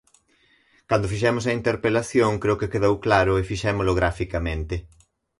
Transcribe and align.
Cando 0.89 1.11
fixemos 1.13 1.45
a 1.45 1.55
interpelación, 1.59 2.31
creo 2.41 2.59
que 2.59 2.71
quedou 2.73 2.95
claro 3.05 3.31
e 3.41 3.47
fixémolo 3.51 3.97
graficamente. 3.99 4.75